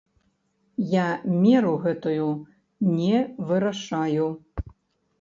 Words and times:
Я 0.93 1.03
меру 1.43 1.75
гэтую 1.85 2.27
не 2.97 3.15
вырашаю. 3.51 4.27